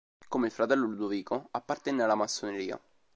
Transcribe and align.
Come 0.27 0.47
il 0.47 0.51
fratello 0.51 0.87
Ludovico, 0.87 1.49
appartenne 1.51 2.01
alla 2.01 2.15
Massoneria. 2.15 2.81